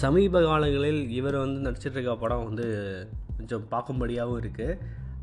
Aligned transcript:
சமீப 0.00 0.42
காலங்களில் 0.42 1.10
இவர் 1.10 1.36
வந்து 1.36 1.70
நடிச்சிட்டு 1.70 1.96
இருக்க 1.96 2.16
படம் 2.16 2.44
வந்து 2.44 2.66
கொஞ்சம் 3.36 3.64
பார்க்கும்படியாகவும் 3.70 4.40
இருக்குது 4.40 4.78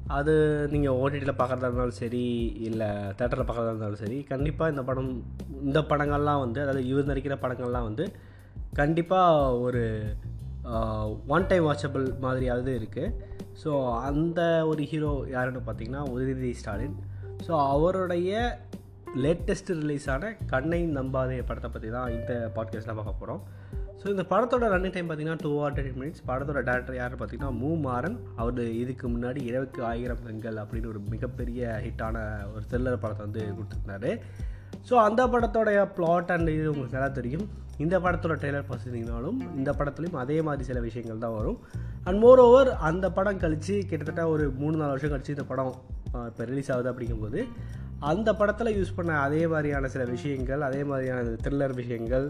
அது 0.08 0.34
நீங்கள் 0.72 0.98
ஓடிடியில் 0.98 1.38
பார்க்குறதா 1.38 1.68
இருந்தாலும் 1.68 2.00
சரி 2.00 2.24
இல்லை 2.60 2.88
தேட்டரில் 3.18 3.48
பார்க்குறதா 3.48 3.66
இருந்தாலும் 3.66 3.96
சரி 3.96 4.24
கண்டிப்பாக 4.24 4.72
இந்த 4.72 4.84
படம் 4.84 5.12
இந்த 5.64 5.80
படங்கள்லாம் 5.82 6.40
வந்து 6.40 6.62
அதாவது 6.62 6.88
இவர் 6.88 7.10
நடிக்கிற 7.10 7.38
படங்கள்லாம் 7.42 7.84
வந்து 7.84 8.06
கண்டிப்பாக 8.74 9.58
ஒரு 9.58 9.84
ஒன் 11.28 11.48
டைம் 11.48 11.66
வாட்சபிள் 11.66 12.08
மாதிரியாவது 12.22 12.72
இருக்குது 12.80 13.14
ஸோ 13.64 13.72
அந்த 14.00 14.42
ஒரு 14.68 14.84
ஹீரோ 14.84 15.12
யாருன்னு 15.30 15.62
பார்த்தீங்கன்னா 15.66 16.04
உதயநிதி 16.14 16.52
ஸ்டாலின். 16.52 16.98
ஸோ 17.48 17.52
அவருடைய 17.68 18.32
லேட்டஸ்ட் 19.16 19.72
ரிலீஸான 19.72 20.34
கண்ணை 20.46 20.82
நம்பாதே 20.88 21.38
படத்தை 21.46 21.70
பற்றி 21.70 21.90
தான் 21.90 22.12
இந்த 22.12 22.34
பாட்காஸ்ட்டில் 22.56 23.00
பார்க்க 23.00 23.14
போகிறோம் 23.14 23.44
ஸோ 24.02 24.06
இந்த 24.14 24.24
படத்தோட 24.32 24.66
ரன்னிங் 24.74 24.94
டைம் 24.96 25.08
பார்த்தீங்கன்னா 25.10 25.42
டூ 25.44 25.52
ஆர் 25.66 25.76
டென் 25.78 25.96
மினிட்ஸ் 26.00 26.24
படத்தோட 26.30 26.60
டேரக்டர் 26.68 26.98
யார் 27.00 27.14
பார்த்தீங்கன்னா 27.20 27.52
மூ 27.62 27.70
மாறன். 27.86 28.18
அவர் 28.42 28.60
இதுக்கு 28.82 29.06
முன்னாடி 29.14 29.40
இரவுக்கு 29.50 29.80
ஆயிரம் 29.92 30.22
பெண்கள் 30.26 30.58
அப்படின்னு 30.64 30.92
ஒரு 30.94 31.00
மிகப்பெரிய 31.14 31.62
ஹிட்டான 31.86 32.18
ஒரு 32.54 32.64
த்ரில்லர் 32.72 33.02
படத்தை 33.04 33.24
வந்து 33.28 33.44
கொடுத்துருந்தாரு. 33.58 34.12
ஸோ 34.90 34.96
அந்த 35.08 35.22
படத்தோடைய 35.34 35.80
பிளாட் 35.96 36.32
அண்ட் 36.36 36.52
இது 36.58 36.68
உங்களுக்கு 36.74 36.98
நல்லா 36.98 37.12
தெரியும். 37.20 37.46
இந்த 37.86 37.96
படத்தோட 38.04 38.36
ட்ரெய்லர் 38.42 38.68
பார்த்துருந்தீங்கனாலும் 38.70 39.40
இந்த 39.60 39.72
படத்துலையும் 39.80 40.22
அதே 40.24 40.38
மாதிரி 40.48 40.64
சில 40.70 40.80
விஷயங்கள் 40.86 41.24
தான் 41.26 41.36
வரும். 41.40 41.58
அண்ட் 42.08 42.20
மோர் 42.24 42.42
ஓவர் 42.46 42.70
அந்த 42.90 43.06
படம் 43.18 43.42
கழித்து 43.44 43.76
கிட்டத்தட்ட 43.90 44.24
ஒரு 44.34 44.46
மூணு 44.62 44.76
நாலு 44.82 44.94
வருஷம் 44.94 45.14
கழித்து 45.14 45.36
இந்த 45.38 45.46
படம் 45.52 45.74
இப்போ 46.30 46.44
ரிலீஸ் 46.52 46.72
ஆகுது 46.76 46.90
அப்படிங்கும்போது 46.92 47.40
அந்த 48.12 48.30
படத்தில் 48.40 48.76
யூஸ் 48.78 48.96
பண்ண 48.98 49.12
அதே 49.28 49.42
மாதிரியான 49.54 49.90
சில 49.96 50.04
விஷயங்கள் 50.16 50.62
அதே 50.70 50.82
மாதிரியான 50.90 51.36
த்ரில்லர் 51.46 51.76
விஷயங்கள் 51.82 52.26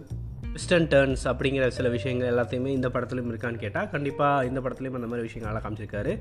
வெஸ்டர்ன் 0.57 0.87
டேர்ன்ஸ் 0.91 1.23
அப்படிங்கிற 1.29 1.65
சில 1.75 1.87
விஷயங்கள் 1.95 2.29
எல்லாத்தையுமே 2.29 2.69
இந்த 2.75 2.87
படத்துலையும் 2.93 3.31
இருக்கான்னு 3.31 3.59
கேட்டால் 3.63 3.89
கண்டிப்பாக 3.91 4.45
இந்த 4.47 4.59
படத்துலையும் 4.63 4.97
அந்த 4.99 5.09
மாதிரி 5.09 5.25
விஷயங்கள்லாம் 5.27 5.65
காமிச்சிருக்காரு. 5.65 6.13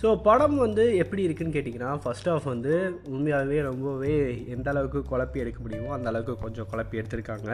ஸோ 0.00 0.06
படம் 0.28 0.56
வந்து 0.62 0.84
எப்படி 1.02 1.22
இருக்குன்னு 1.26 1.56
கேட்டிங்கன்னா 1.56 1.90
ஃபஸ்ட் 2.04 2.30
ஆஃப் 2.32 2.46
வந்து 2.52 2.72
உண்மையாகவே 3.14 3.58
ரொம்பவே 3.68 4.16
எந்த 4.54 4.68
அளவுக்கு 4.72 5.02
குழப்பி 5.10 5.42
எடுக்க 5.42 5.60
முடியுமோ 5.66 5.92
அந்த 5.98 6.08
அளவுக்கு 6.12 6.34
கொஞ்சம் 6.44 6.68
குழப்பி 6.72 7.00
எடுத்திருக்காங்க. 7.02 7.50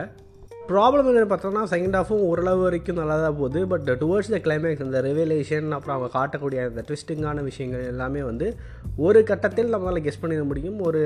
ப்ராப்ளம் 0.70 1.06
என்னென்னு 1.10 1.30
பார்த்தோம்னா 1.30 1.62
செகண்ட் 1.72 1.96
ஆஃபும் 2.00 2.24
ஓரளவு 2.28 2.60
வரைக்கும் 2.64 2.98
நல்லா 3.00 3.14
தான் 3.22 3.36
போகுது. 3.38 3.60
பட் 3.72 3.88
டுவர்ட்ஸ் 4.02 4.30
த 4.34 4.38
கிளைமேக்ஸ் 4.44 4.84
அந்த 4.84 4.98
ரெவலேஷன் 5.06 5.68
அப்புறம் 5.76 5.94
அவங்க 5.96 6.10
காட்டக்கூடிய 6.18 6.58
அந்த 6.68 6.82
ட்விஸ்டிங்கான 6.88 7.42
விஷயங்கள் 7.48 7.88
எல்லாமே 7.92 8.20
வந்து 8.28 8.46
ஒரு 9.06 9.20
கட்டத்தில் 9.30 9.72
நம்மளால் 9.74 10.04
கெஸ் 10.06 10.20
பண்ணிட 10.22 10.44
முடியும். 10.50 10.78
ஒரு 10.88 11.02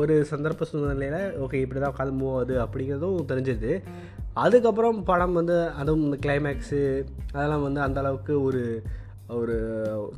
ஒரு 0.00 0.14
சந்தர்ப்ப 0.32 0.68
சூழ்நிலையில் 0.70 1.20
ஓகே 1.44 1.60
இப்படி 1.64 1.80
தான் 1.80 1.94
உட்காந்து 1.94 2.18
மூவ் 2.20 2.36
ஆகுது 2.36 2.56
அப்படிங்கிறதும் 2.64 3.30
தெரிஞ்சுது. 3.32 3.72
அதுக்கப்புறம் 4.44 5.00
படம் 5.10 5.38
வந்து 5.40 5.58
அதுவும் 5.80 6.06
இந்த 6.06 6.18
கிளைமேக்ஸு 6.26 6.82
அதெல்லாம் 7.36 7.66
வந்து 7.68 7.82
அந்த 7.88 8.00
அளவுக்கு 8.04 8.36
ஒரு 8.48 8.62
ஒரு 9.38 9.54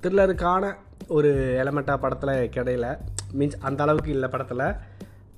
த்ரில்லருக்கான 0.05 0.65
ஒரு 1.17 1.31
எலமெண்ட்டாக 1.63 2.03
படத்தில் 2.05 2.51
கிடையில. 2.57 2.87
மீன்ஸ் 3.39 3.59
அந்த 3.69 3.83
அளவுக்கு 3.85 4.11
இல்லை 4.17 4.29
படத்தில். 4.37 4.67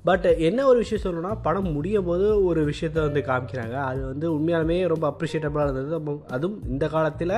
பட் 0.05 0.27
என்ன 0.49 0.61
ஒரு 0.67 0.79
விஷயம் 0.79 1.03
சொல்லணும்னா 1.05 1.33
படம் 1.47 1.73
முடியும் 1.77 2.07
போது 2.11 2.27
ஒரு 2.45 2.61
விஷயத்த 2.71 2.99
வந்து 3.07 3.21
காமிக்கிறாங்க. 3.21 3.77
அது 3.91 4.01
வந்து 4.11 4.27
உண்மையாலுமே 4.37 4.77
ரொம்ப 4.93 5.05
அப்ரிஷியேட்டபுளாக 5.13 5.67
இருந்தது. 5.67 5.99
அதுவும் 6.37 6.61
இந்த 6.73 6.85
காலத்தில் 6.89 7.37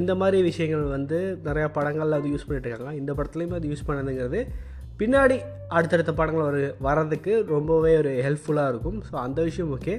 இந்த 0.00 0.12
மாதிரி 0.20 0.38
விஷயங்கள் 0.42 0.84
வந்து 0.96 1.18
நிறையா 1.44 1.66
படங்களில் 1.76 2.18
அது 2.18 2.30
யூஸ் 2.34 2.46
பண்ணிட்டு 2.46 2.68
இருக்காங்க. 2.68 2.94
இந்த 3.00 3.12
படத்துலையுமே 3.18 3.58
அது 3.58 3.70
யூஸ் 3.72 3.86
பண்ணதுங்கிறது. 3.88 4.40
பின்னாடி 5.00 5.36
அடுத்தடுத்த 5.76 6.12
படங்கள் 6.20 6.48
வரு 6.48 6.62
வர்றதுக்கு 6.86 7.32
ரொம்பவே 7.54 7.92
ஒரு 8.00 8.10
ஹெல்ப்ஃபுல்லாக 8.26 8.72
இருக்கும். 8.72 8.98
ஸோ 9.08 9.14
அந்த 9.26 9.40
விஷயம் 9.48 9.70
ஓகே 9.76 9.94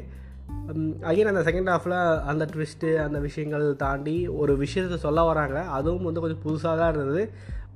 அகைன் 1.10 1.30
அந்த 1.32 1.42
செகண்ட் 1.48 1.72
ஹாஃபில் 1.74 1.98
அந்த 2.32 2.44
ட்விஸ்ட்டு 2.52 2.90
அந்த 3.06 3.20
விஷயங்கள் 3.28 3.66
தாண்டி 3.84 4.18
ஒரு 4.42 4.54
விஷயத்தை 4.64 4.98
சொல்ல 5.06 5.24
வராங்க. 5.30 5.58
அதுவும் 5.78 6.08
வந்து 6.10 6.24
கொஞ்சம் 6.24 6.44
புதுசாக 6.46 6.76
தான் 6.82 6.92
இருந்தது. 6.94 7.24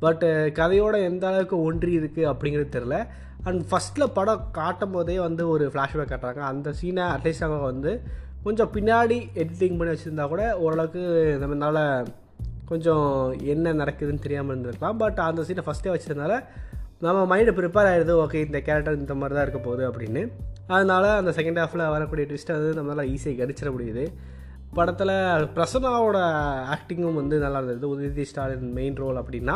பட்டு 0.03 0.27
கதையோட 0.59 0.95
எந்த 1.09 1.23
அளவுக்கு 1.29 1.57
ஒன்றி 1.69 1.91
இருக்குது 1.99 2.29
அப்படிங்கிறது 2.31 2.69
தெரில 2.75 2.97
அண்ட் 3.43 3.61
ஃபஸ்ட்டில் 3.69 4.13
படம் 4.13 4.45
காட்டும் 4.51 4.91
போதே 4.91 5.19
வந்து 5.19 5.49
ஒரு 5.49 5.65
ஃப்ளாஷ்பேக் 5.73 6.11
காட்டுறாங்க. 6.13 6.41
அந்த 6.51 6.73
சீனை 6.81 7.03
அட்லீஸ்ட் 7.15 7.45
அவங்க 7.47 7.65
வந்து 7.65 8.01
கொஞ்சம் 8.43 8.71
பின்னாடி 8.73 9.17
எடிட்டிங் 9.41 9.77
பண்ணி 9.77 9.93
வச்சுருந்தா 9.93 10.27
கூட 10.27 10.57
ஓரளவுக்கு 10.57 11.01
நம்மளால் 11.43 12.07
கொஞ்சம் 12.65 13.33
என்ன 13.53 13.73
நடக்குதுன்னு 13.73 14.25
தெரியாமல் 14.25 14.53
இருந்திருக்கலாம். 14.53 14.97
பட் 14.97 15.19
அந்த 15.19 15.41
சீனை 15.41 15.63
ஃபஸ்ட்டே 15.67 15.93
வச்சதுனால 15.93 16.43
நம்ம 16.99 17.35
மைண்டு 17.35 17.51
ப்ரிப்பேர் 17.57 17.89
ஆகிடுது 17.89 18.13
ஓகே 18.23 18.39
இந்த 18.45 18.59
கேரக்டர் 18.67 18.99
இந்த 18.99 19.15
மாதிரி 19.15 19.35
தான் 19.35 19.45
இருக்க 19.47 19.59
போகுது 19.67 19.83
அப்படின்னு. 19.89 20.21
அதனால் 20.67 21.07
அந்த 21.17 21.31
செகண்ட் 21.31 21.59
ஹாஃபில் 21.61 21.89
வரக்கூடிய 21.89 22.27
ட்விஸ்ட்டை 22.29 22.55
வந்து 22.59 22.71
நம்மளால் 22.79 23.09
ஈஸியாக 23.13 23.39
கடிச்சிட 23.41 23.71
முடியுது. 23.75 24.05
படத்தில் 24.73 25.13
பிரசனாவோட 25.55 26.17
ஆக்டிங்கும் 26.75 27.19
வந்து 27.21 27.39
நல்லா 27.39 27.59
இருந்தது. 27.59 27.91
உதயநிதி 27.95 28.21
ஸ்டாலின் 28.21 28.73
மெயின் 28.73 28.95
ரோல் 28.95 29.21
அப்படின்னா 29.21 29.55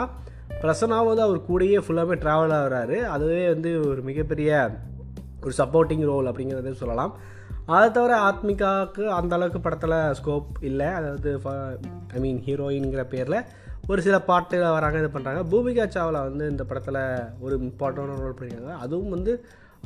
பிரசனாவும் 0.62 1.10
வந்து 1.12 1.26
அவர் 1.28 1.40
கூடயே 1.50 1.78
ஃபுல்லாகவே 1.86 2.16
ட்ராவல் 2.24 2.56
ஆகிறாரு. 2.58 2.98
அதுவே 3.16 3.44
வந்து 3.54 3.70
ஒரு 3.92 4.02
மிகப்பெரிய 4.10 4.50
ஒரு 5.46 5.54
சப்போர்ட்டிங் 5.60 6.04
ரோல் 6.12 6.30
அப்படிங்கிறத 6.32 6.74
சொல்லலாம். 6.84 7.14
அதை 7.76 7.88
தவிர 7.96 8.14
ஆத்மிகாவுக்கு 8.28 9.04
அந்த 9.18 9.32
அளவுக்கு 9.38 9.60
படத்தில் 9.66 9.98
ஸ்கோப் 10.20 10.52
இல்லை. 10.70 10.90
அதாவது 11.00 11.32
ஐ 12.16 12.22
மீன் 12.26 12.42
ஹீரோயின்ங்கிற 12.48 13.04
பேரில் 13.16 13.40
ஒரு 13.92 14.00
சில 14.06 14.18
பாட்டு 14.30 14.58
வராங்க 14.76 14.98
இது 15.02 15.10
பண்ணுறாங்க 15.14 15.42
பூமிகா 15.52 15.86
சாவ்லா 15.96 16.22
வந்து 16.30 16.46
இந்த 16.54 16.64
படத்தில் 16.70 17.02
ஒரு 17.46 17.54
இம்பார்ட்டண்டான 17.62 18.22
ரோல் 18.26 18.38
பண்ணியிருக்காங்க. 18.40 18.78
அதுவும் 18.86 19.14
வந்து 19.16 19.34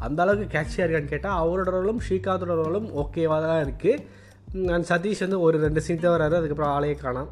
அந்த 0.05 0.19
அளவுக்கு 0.23 0.47
கேட்சியாக 0.55 0.85
இருக்கான்னு 0.85 1.13
கேட்டால் 1.13 1.39
அவரோட 1.41 1.69
ரோலும் 1.75 2.01
ஸ்ரீகாந்தோட 2.05 2.55
ரோலும் 2.61 2.87
ஓகேவாக 3.01 3.45
தான் 3.51 3.63
இருக்குது 3.65 4.73
அண்ட் 4.75 4.87
சதீஷ் 4.89 5.23
வந்து 5.25 5.39
ஒரு 5.45 5.57
ரெண்டு 5.65 5.83
சீன் 5.85 6.03
தான் 6.03 6.15
வராரு 6.15 6.39
அதுக்கப்புறம் 6.39 6.73
ஆளையே 6.75 6.95
காணாம். 7.03 7.29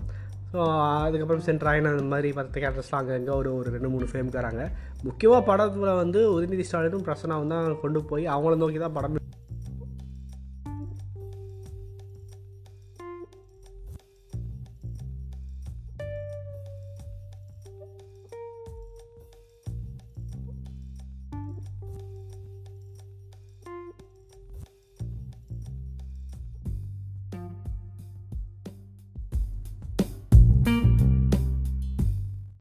அதுக்கப்புறம் 0.54 1.46
சென்ட்ராயின் 1.46 1.88
அந்த 1.92 2.04
மாதிரி 2.04 2.30
பத்து 2.34 2.58
கேரக்டர்ஸ்லாம் 2.62 3.02
அங்கே 3.02 3.14
அங்கே 3.14 3.32
ஒரு 3.32 3.50
ஒரு 3.56 3.70
ரெண்டு 3.76 3.90
மூணு 3.90 4.06
ஃப்ரேம்க்கு 4.10 4.40
வராங்க. 4.42 4.64
முக்கியமாக 5.04 5.42
படத்தில் 5.50 6.00
வந்து 6.02 6.20
உதயநிதி 6.34 6.66
ஸ்டாலினும் 6.70 7.06
பிரசனாவும் 7.08 7.54
தான் 7.54 7.80
கொண்டு 7.84 8.02
போய் 8.04 8.26
அவங்கள 8.26 8.56
நோக்கி 8.56 8.80
தான் 8.80 8.94
படம் 8.94 9.18